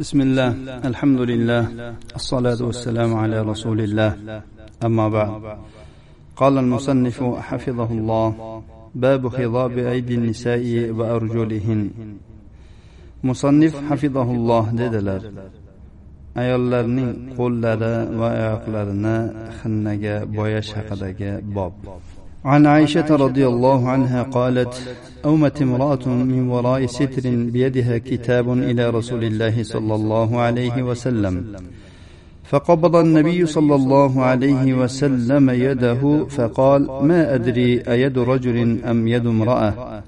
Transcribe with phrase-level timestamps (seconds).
[0.00, 0.48] بسم الله
[0.90, 1.62] الحمد لله
[2.16, 4.42] الصلاة والسلام على رسول الله
[4.84, 5.30] أما بعد
[6.36, 8.62] قال المصنف حفظه الله
[8.94, 11.90] باب خضاب أيدي النساء وأرجلهن
[13.24, 15.22] مصنف حفظه الله dedilar
[16.40, 19.16] ayollarning qo'llari va oyoqlarini
[19.58, 21.74] xinnaga bo'yash haqidagi bob
[22.47, 24.73] عن عائشة رضي الله عنها قالت
[25.25, 31.35] أومت امرأة من وراء ستر بيدها كتاب إلى رسول الله صلى الله عليه وسلم
[32.43, 40.03] فقبض النبي صلى الله عليه وسلم يده فقال ما أدري أيد رجل أم يد امرأة؟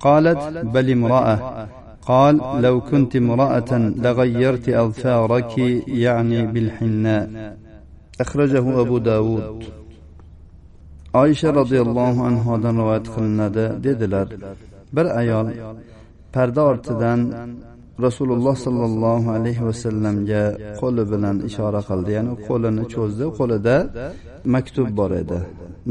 [0.00, 0.42] قالت
[0.74, 1.66] بل امرأة.
[2.02, 3.72] قال لو كنت امرأة
[4.04, 5.58] لغيرت أظفارك
[5.88, 7.56] يعني بالحناء.
[8.20, 9.64] أخرجه أبو داود.
[11.22, 14.28] Oysha roziyallohu anhodan rivoyat qilinadi dedilar.
[14.96, 15.46] bir ayol
[16.34, 17.20] parda ortidan
[18.06, 20.44] rasululloh sollallohu alayhi vasallamga
[20.80, 22.10] qo'li bilan ishora qildi.
[22.18, 23.76] Ya'ni qo'lini cho'zdi qo'lida
[24.54, 25.38] maktub bor edi.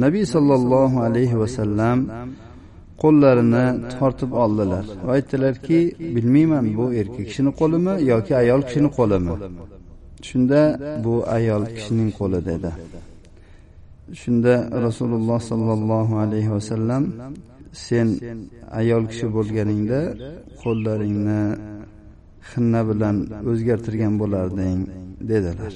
[0.03, 1.97] nabiy sollallohu alayhi vasallam
[3.03, 3.65] qo'llarini
[3.95, 4.85] tortib oldilar.
[5.05, 5.79] va aytdilarki
[6.15, 9.35] bilmayman bu erkak kishini qo'limi yoki ayol kishini qo'limi?
[10.27, 10.61] shunda
[11.05, 12.71] bu ayol kishining qo'li dedi
[14.11, 17.03] shunda rasululloh sollallohu alayhi vasallam
[17.71, 18.07] sen
[18.79, 19.99] ayol kishi bo'lganingda
[20.61, 21.41] qo'llaringni
[22.51, 23.15] xinna bilan
[23.51, 24.79] o'zgartirgan bo'larding
[25.29, 25.73] dedilar.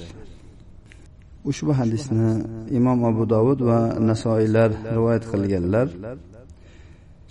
[1.50, 2.30] Ushbu hadisni
[2.78, 5.86] imom abu dovud va nasoiylar rivoyat qilganlar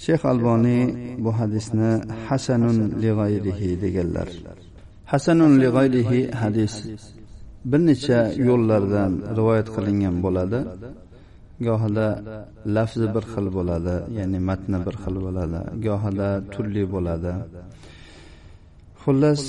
[0.06, 0.84] shayx alboniy
[1.23, 1.92] bu hadisni
[2.28, 4.28] hasanun lig'ayrihi deganlar.
[5.12, 6.73] Hasanun lig'ayrihi hadis
[7.72, 10.60] bir necha yo'llardan rivoyat qilingan bo'ladi.
[11.68, 12.08] Gohida
[12.76, 15.59] lafzi bir xil bo'ladi ya'ni matni bir xil bo'ladi.
[15.88, 17.34] Gohida turli bo'ladi.
[19.04, 19.42] Xullas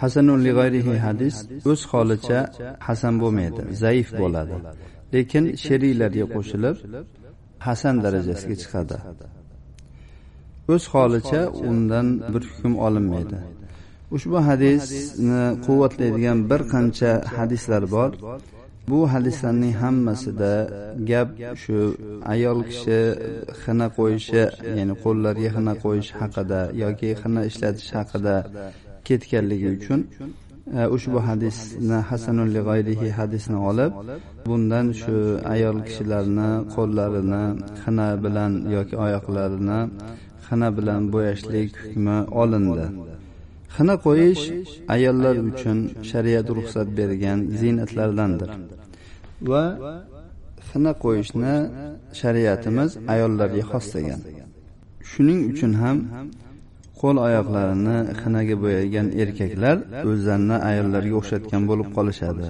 [0.00, 1.36] hasanul lig'ayrihi hadis
[1.70, 2.40] o'z holicha
[2.88, 4.56] hasan bo'lmaydi zaif bo'ladi.
[5.14, 6.76] Lekin sheriklarga qo'shilib
[7.66, 8.96] hasan darajasiga chiqadi.
[10.74, 13.38] O'z holicha undan bir hukm olinmaydi.
[14.16, 18.10] Ushbu hadisni e, quvvatlaydigan bir qancha hadislar bor.
[18.90, 20.52] Bu hadislarning hammasida
[21.10, 21.28] gap
[21.62, 21.78] shu
[22.34, 23.00] ayol kishi
[23.62, 24.42] xina qo'yishi
[24.78, 28.36] ya'ni qo'llariga xina qo'yish haqida yoki xina ishlatish haqida
[29.08, 30.00] ketganligi uchun
[30.78, 33.92] e, ushbu hadisni hasanul g'ayrihi hadisni olib
[34.48, 35.16] bundan shu
[35.54, 37.44] ayol kishilarni qo'llarini
[37.82, 39.80] xina bilan yoki oyoqlarini
[40.46, 42.86] xina bilan bo'yashlik hukmi olindi.
[43.78, 44.42] Xina qo'yish
[44.94, 45.78] ayollar uchun
[46.10, 48.50] shariat ruxsat bergan ziynatlardandir.
[49.50, 49.64] Va
[50.68, 51.54] xina qo'yishni
[52.20, 54.20] shariatimiz ayollarga xos degan.
[55.10, 55.96] Shuning uchun ham
[57.00, 59.76] qo'l oyoqlarini xinaga bo'yagan erkaklar
[60.10, 62.48] o'zlarini ayollarga o'xshatgan bo'lib qolishadi.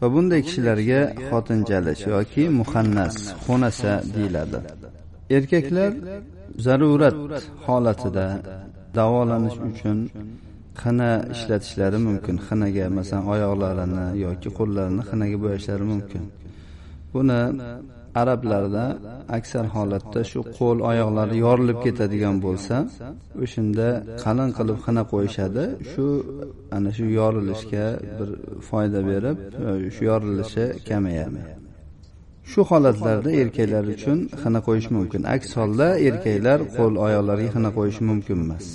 [0.00, 4.58] Va bunday kishilarga xotinchalish yoki muhannas xunasa deyiladi.
[5.36, 5.92] Erkaklar
[6.66, 7.16] zarurat
[7.66, 8.26] holatida
[8.96, 9.98] davolanish uchun
[10.82, 16.22] xina ishlatishlari mumkin xinaga masalan oyoqlarini yoki qo'llarini xinaga bo'yashlari mumkin.
[17.12, 17.40] Buni
[18.20, 18.84] arablarda
[19.38, 22.76] aksar holatda shu qo'l oyoqlari yorilib ketadigan bo'lsa
[23.44, 23.88] o'shanda
[24.24, 25.64] qalin qilib xina qo'yishadi.
[25.90, 26.06] Shu
[26.76, 27.86] ana shu yorilishga
[28.18, 28.28] bir
[28.68, 29.38] foyda berib
[29.94, 31.42] shu yorilishi kamayadi.
[32.50, 35.20] Shu holatlarda erkaklar uchun xina qo'yish mumkin.
[35.36, 38.66] Aks holda erkaklar qo'l oyoqlariga xina qo'yishi mumkin emas.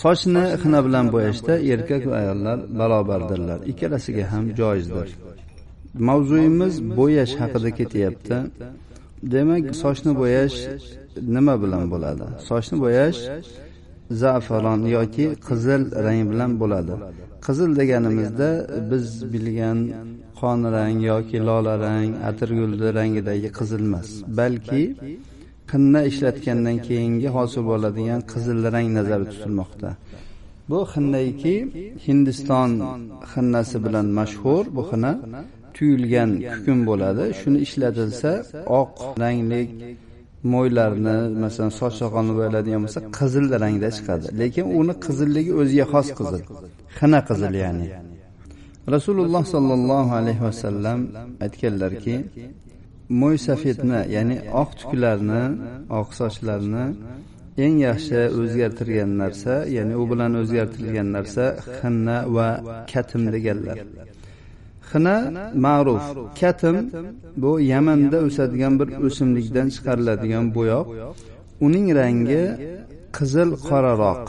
[0.00, 3.58] Sochni xina bilan bo'yashda erkak va ayollar barobardirlar.
[3.72, 5.08] Ikkalasiga ham joizdir.
[6.08, 8.36] Mavzuyimiz bo'yash haqida ketyapti.
[9.34, 10.56] Demak sochni bo'yash
[11.34, 12.26] nima bilan bo'ladi?
[12.48, 13.18] Sochni bo'yash
[14.22, 16.94] zafaron yoki qizil rang bilan bo'ladi.
[17.46, 18.50] Qizil deganimizda
[18.90, 19.78] biz bilgan
[20.40, 24.82] qon rang yoki lola rang atirguldi rangidagi qizil emas balki
[25.72, 29.90] xinna ishlatgandan keyingi hosil bo'ladigan qizil rang nazarda tutilmoqda.
[30.70, 31.54] Bu xinnayki
[32.06, 32.70] hindiston
[33.32, 35.12] xinnasi bilan mashhur bu xina
[35.76, 37.24] tuyulgan kukun bo'ladi.
[37.40, 38.30] Shuni ishlatilsa
[38.80, 38.92] oq
[39.22, 39.62] rangli
[40.52, 44.26] mo'ylarni masalan soch soqolni bo'yaladigan bo'lsa qizil rangda chiqadi.
[44.40, 46.42] Lekin uni qizilligi o'ziga xos qizil
[46.98, 47.86] xina qizil ya'ni.
[48.94, 50.98] Rasululloh sollallohu alayhi vasallam
[51.44, 52.14] aytganlarki
[53.20, 55.42] mo'y safedni ya'ni oq tuklarni
[56.00, 56.84] oq sochlarni
[57.64, 61.44] eng yaxshi o'zgartirgan narsa ya'ni u bilan o'zgartirilgan narsa
[61.78, 62.48] xinna va
[62.92, 63.78] katim deganlar.
[64.90, 65.16] Xina
[65.64, 66.04] ma'ruf
[66.40, 66.76] katim
[67.42, 70.86] bu yamanda o'sadigan bir o'simlikdan chiqariladigan bo'yoq.
[71.66, 72.44] Uning rangi
[73.16, 74.22] qizil qoraroq.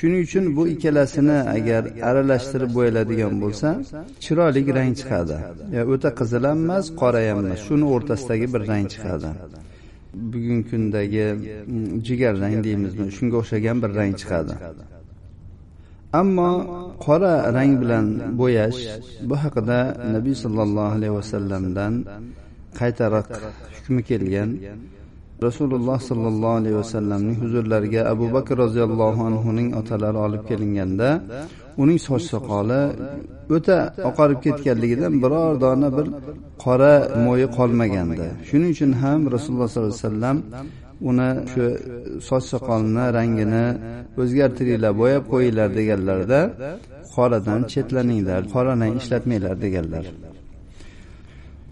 [0.00, 3.68] Shuning uchun bu ikkalasini agar aralashtirib bo'yaladigan bo'lsa
[4.24, 5.36] chiroyli rang chiqadi.
[5.94, 7.60] O'ta qizil ham emas qora ham emas.
[7.66, 9.30] Shuni o'rtasidagi bir rang chiqadi.
[10.32, 14.54] Bugungi kundagi mm, jigar rang deymizmi shunga o'xshagan bir rang chiqadi.
[16.20, 16.50] Ammo
[17.06, 18.06] qora rang bilan
[18.40, 18.80] bo'yash
[19.28, 19.78] bu haqida
[20.14, 21.92] nabiy sollallohu alayhi vasallamdan
[22.80, 23.26] qaytariq
[23.76, 24.50] hukmi kelgan.
[25.46, 31.08] Rasululloh sollallohu alayhi vasallamning huzurlariga abu bakr roziyallohu anhuning otalari olib kelinganda
[31.82, 32.82] uning soch soqoli
[33.56, 33.78] o'ta
[34.08, 36.06] oqarib ketganligidan biror dona bir
[36.64, 36.94] qora
[37.26, 38.26] mo'yi qolmagandi.
[38.48, 40.36] Shuning uchun ham rasululloh sollallohu alayhi vasallam
[41.10, 41.64] uni shu
[42.28, 43.66] soch soqolini rangini
[44.22, 46.40] o'zgartiringlar bo'yab qo'yinglar deganlarida
[47.14, 50.04] qoradan chetlaninglar qora rang ishlatmanglar deganlar.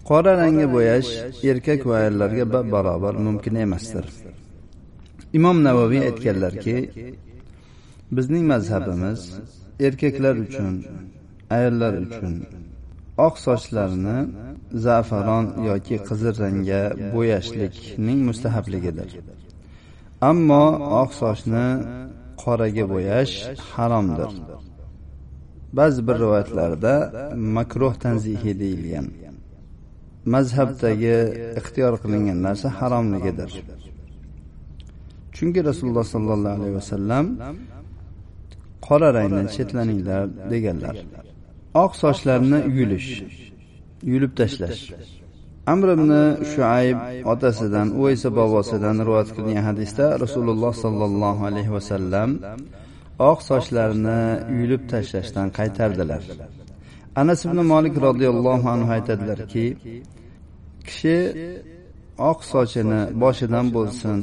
[0.09, 1.09] Qora rangga bo'yash
[1.51, 4.05] erkak va ayollarga bab barobar mumkin emasdir.
[5.37, 6.75] Imom navoiy aytganlarki
[8.17, 9.21] bizning mazhabimiz
[9.87, 10.73] erkaklar uchun
[11.55, 12.33] ayollar uchun
[13.27, 14.17] oq sochlarni
[14.85, 16.81] zafaron yoki qizil rangga
[17.15, 19.09] bo'yashlikning mustahabligidir.
[20.29, 20.65] Ammo
[21.03, 21.67] oq sochni
[22.43, 23.33] qoraga bo'yash
[23.73, 24.31] haromdir.
[25.77, 26.93] Ba'zi bir rivoyatlarda
[27.57, 29.07] makruh tanzihi deyilgan.
[30.33, 31.17] Mazhabdagi
[31.59, 33.51] ixtiyor qilingan narsa haromligidir.
[35.35, 37.25] Chunki rasululloh sollallohu alayhi vasallam
[38.87, 40.95] qora rangdan chetlaninglar deganlar.
[41.83, 43.09] Oq sochlarni yulish
[44.11, 44.81] yulib tashlash.
[45.73, 46.11] Amr ibn
[46.51, 46.97] shuayb
[47.33, 52.29] otasidan u esa bobosidan rivoyat qilgan hadisda rasululloh sollallohu alayhi vasallam
[53.31, 54.21] oq sochlarni
[54.59, 56.23] yulib tashlashdan qaytardilar.
[57.21, 59.65] Anas ibn molik roziyallohu anhu aytadilarki
[60.87, 61.17] kishi
[62.31, 64.17] oq sochini boshidan bo'lsin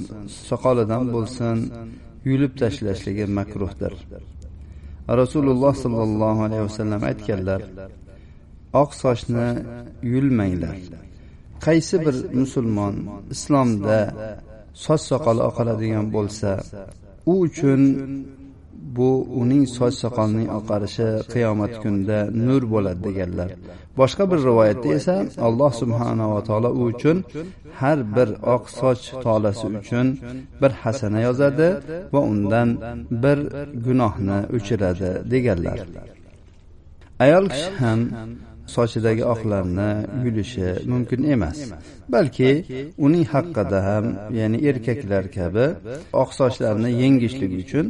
[0.49, 1.57] soqolidan bo'lsin
[2.29, 3.93] yulib tashlashligi makruhdir.
[5.21, 7.61] Rasululloh sollallohu alayhi vasallam aytganlar
[8.83, 9.49] oq sochni
[10.13, 10.77] yulmanglar.
[11.67, 12.95] Qaysi bir musulmon
[13.35, 13.99] islomda
[14.85, 16.51] soch soqoli oqaladigan bo'lsa
[17.31, 17.81] u uchun
[18.97, 19.09] bu
[19.43, 23.49] uning soch soqolining oqarishi qiyomat kunida nur bo'ladi deganlar.
[24.01, 25.17] Boshqa bir rivoyatda esa
[25.47, 27.17] alloh subhanava taolo u uchun
[27.81, 30.07] har bir oq soch tolasi uchun
[30.61, 31.69] bir hasana yozadi
[32.15, 32.69] va undan
[33.25, 33.39] bir
[33.87, 35.79] gunohni o'chiradi deganlar.
[37.25, 38.01] Ayol kishi ham
[38.75, 39.91] sochidagi oqlarni
[40.25, 41.59] yulishi mumkin emas.
[42.15, 42.51] Balki
[43.07, 44.05] uning haqqida ham
[44.39, 45.67] ya'ni erkaklar kabi
[46.23, 47.87] oq sochlarni yengishlik uchun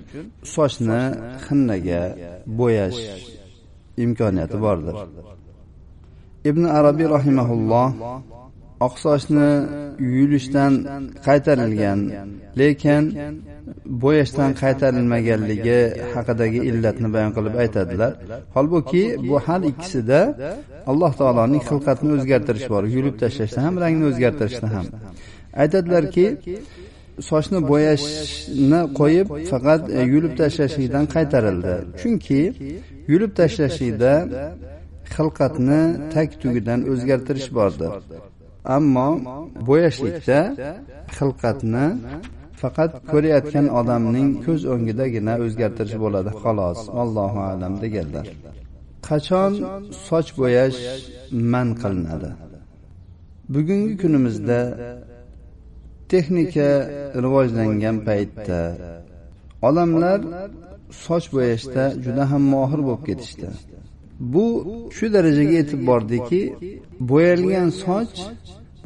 [0.54, 1.02] sochni
[1.46, 2.02] xinnaga
[2.58, 3.00] bo'yash
[4.04, 4.96] imkoniyati bordir.
[6.50, 7.88] Ibn arabiy rahimaulloh
[8.80, 9.50] oqsochni
[10.14, 10.72] sochni
[11.26, 12.00] qaytarilgan
[12.60, 13.02] lekin
[14.02, 15.80] bo'yashdan qaytarilmaganligi
[16.14, 18.12] haqidagi illatni bayon qilib aytadilar.
[18.54, 20.20] Holbuki bu har ikkisida
[20.90, 24.86] alloh taoloning xilqatni o'zgartirish bor yulib tashlashda ham rangni o'zgartirishda ham.
[25.62, 26.26] Aytadilarki
[27.30, 31.74] sochni bo'yashni qo'yib faqat e, yulib tashlashlikdan qaytarildi.
[32.00, 32.42] Chunki
[33.12, 34.12] yulib tashlashlikda
[35.14, 35.82] xilqatni
[36.14, 37.92] tag tugidan o'zgartirish bordir.
[38.76, 39.08] Ammo
[39.68, 40.38] bo'yashlikda
[41.16, 41.86] xilqatni
[42.60, 46.80] faqat ko'rayotgan odamning ko'z o'ngidagina o'zgartirish bo'ladi xolos.
[47.02, 48.26] Allohu alam deganlar.
[49.08, 49.52] Qachon
[50.06, 50.78] soch bo'yash
[51.52, 52.30] man qilinadi?
[53.54, 54.60] Bugungi kunimizda
[56.12, 56.70] texnika
[57.24, 58.60] rivojlangan paytda
[59.68, 60.20] odamlar
[61.04, 63.48] soch bo'yashda juda ham mohir bo'lib ketishdi.
[64.32, 64.46] Bu
[64.96, 66.40] shu darajaga yetib bordiki
[67.10, 68.14] bo'yalgan soch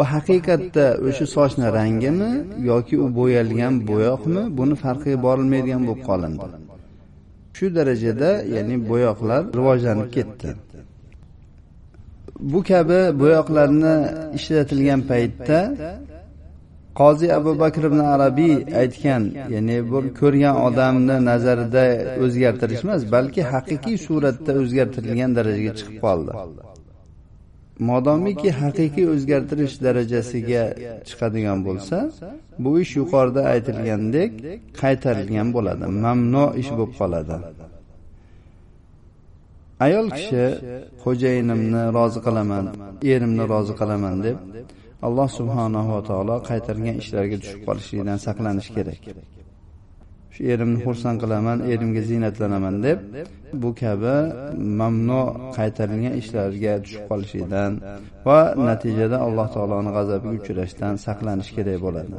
[0.00, 2.32] bu haqiqatda o'sha sochni rangimi
[2.70, 6.46] yoki u bo'yalgan bo'yoqmi buni farqi borilmaydigan bo'lib qolindi.
[7.56, 10.48] Shu darajada ya'ni bo'yoqlar rivojlanib ketdi.
[12.52, 13.94] Bu kabi bo'yoqlarni
[14.38, 15.58] ishlatilgan paytda
[17.00, 19.22] qozi abu bakr ibn arabiy aytgan
[19.54, 21.84] ya'ni bu ko'rgan odamni nazarida
[22.24, 26.32] o'zgartirish emas balki haqiqiy suratda o'zgartirilgan darajaga chiqib qoldi.
[27.88, 30.64] Modomiki haqiqiy o'zgartirish darajasiga
[31.08, 31.98] chiqadigan bo'lsa
[32.64, 34.30] bu ish yuqorida aytilgandek
[34.82, 35.84] qaytarilgan bo'ladi.
[36.04, 37.36] Mamnu ish bo'lib qoladi.
[39.86, 40.44] Ayol kishi
[41.02, 42.64] xo'jayinimni rozi qilaman
[43.12, 44.36] erimni rozi qilaman deb
[45.06, 49.00] alloh subhanahu va taolo qaytargan ishlarga tushib qolishlikdan saqlanish kerak.
[50.34, 52.98] Shu erimni xursand qilaman erimga ziynatlanaman deb
[53.62, 54.16] bu kabi
[54.80, 55.22] mamnu
[55.56, 57.72] qaytarilgan ishlarga tushib qolishlikdan
[58.26, 62.14] va natijada alloh taoloni g'azabiga uchrashdan saqlanish kerak bo'ladi.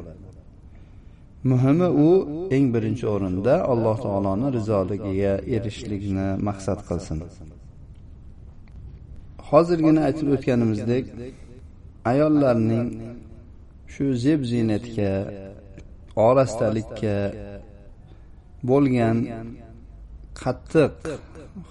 [1.52, 2.10] Muhimi u
[2.56, 7.18] eng birinchi o'rinda alloh taoloni rizoligiga erishishlikni maqsad qilsin.
[9.50, 11.06] Hozirgina aytib o'tganimizdek
[12.12, 12.88] ayollarning
[13.94, 15.12] shu zeb ziynatga
[16.28, 17.16] orastalikka
[18.70, 19.18] bo'lgan
[20.42, 20.94] qattiq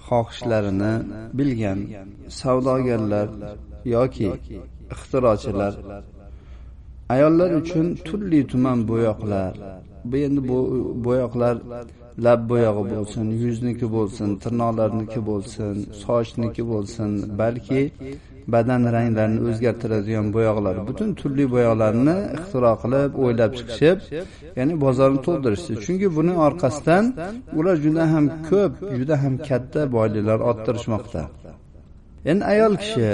[0.07, 0.93] xohishlarini
[1.37, 1.79] bilgan
[2.39, 3.27] savdogarlar
[3.95, 4.29] yoki
[4.93, 5.73] ixtirochilar.
[7.13, 9.53] Ayollar uchun turli tuman bo'yoqlar.
[10.09, 10.57] Bu endi bu
[11.05, 11.55] bo'yoqlar
[12.25, 17.81] lab bo'yog'i bo'lsin yuzniki bo'lsin tirnoqlarniki bo'lsin sochniki bo'lsin balki
[18.53, 20.75] badan ranglarini o'zgartiradigan bo'yoqlar.
[20.89, 23.97] Butun turli bo'yoqlarni ixtiro qilib o'ylab chiqishib
[24.59, 25.73] ya'ni bozorni to'ldirishdi.
[25.85, 27.05] Chunki buning orqasidan
[27.59, 31.21] ular juda ham ko'p juda ham katta boyliklar orttirishmoqda.
[32.31, 33.09] Endi ayol kishi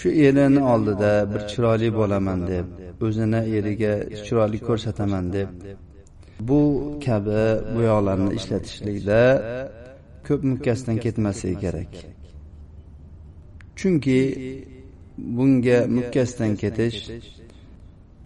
[0.00, 2.66] shu erini oldida bir chiroyli bo'laman deb
[3.06, 3.92] o'zini eriga
[4.26, 5.48] chiroyli ko'rsataman deb.
[6.48, 6.60] Bu
[7.06, 7.42] kabi
[7.76, 9.22] bo'yoqlarni ishlatishlikda
[10.28, 11.92] ko'p mukkasidan ketmasligi kerak.
[13.80, 14.18] Chunki
[15.36, 16.98] bunga mukkasidan ketish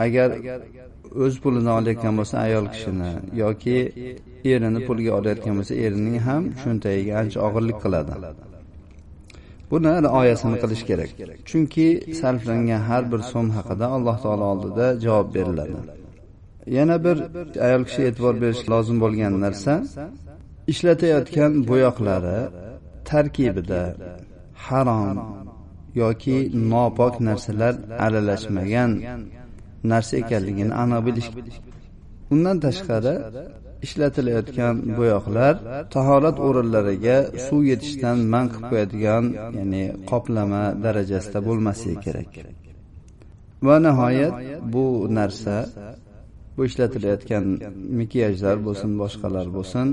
[0.05, 0.29] agar
[1.25, 3.11] o'z pulini olayotgan bo'lsa ayol kishini
[3.43, 3.77] yoki
[4.53, 8.15] erini pulga olayotgan bo'lsa erining ham cho'ntagiga ancha og'irlik qiladi.
[9.71, 11.11] Buni rioyasini qilish kerak.
[11.49, 11.87] Chunki
[12.21, 15.79] sarflangan har bir so'm haqida alloh taolo oldida javob beriladi.
[16.77, 17.17] Yana bir
[17.67, 19.73] ayol kishi e'tibor berish lozim bo'lgan narsa
[20.73, 22.39] ishlatayotgan bo'yoqlari
[23.11, 23.83] tarkibida
[24.67, 25.17] harom
[26.03, 26.37] yoki
[26.73, 28.91] nopok narsalar aralashmagan
[29.91, 31.29] narsa ekanligini aniq bilish
[32.35, 33.15] undan tashqari
[33.87, 35.55] ishlatilayotgan bo'yoqlar
[35.95, 37.17] tahorat o'rinlariga
[37.47, 39.25] suv yetishdan man qilib qo'yadigan
[39.59, 42.31] ya'ni qoplama darajasida bo'lmasligi kerak.
[43.67, 44.35] Va nihoyat
[44.75, 44.87] bu
[45.19, 45.57] narsa
[46.57, 47.45] bu ishlatilayotgan
[47.99, 49.87] makiyajlar bo'lsin boshqalar bo'lsin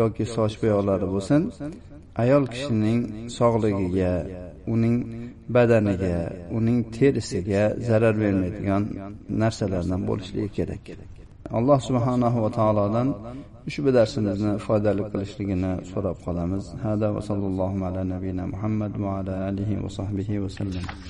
[0.00, 1.40] yoki soch bo'yoqlari bo'lsin
[2.20, 3.00] ayol kishining
[3.38, 4.12] sog'ligiga
[4.74, 4.96] uning
[5.54, 6.16] badaniga
[6.58, 8.82] uning terisiga zarar bermaydigan
[9.42, 10.84] narsalardan bo'lishligi kerak.
[11.58, 13.08] Alloh subhanahu va taolodan
[13.68, 16.64] ushbu darsimizni foydali qilishligini so'rab qolamiz.
[16.84, 20.84] Hada va sallallohu ala nabiyina muhammad va ala alihi va sahbihi vasallam